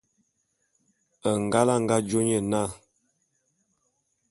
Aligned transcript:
Ngal 1.43 1.67
a 1.73 1.75
nga 1.81 1.95
jô 2.09 2.19
nye 2.27 2.39
na. 2.51 2.61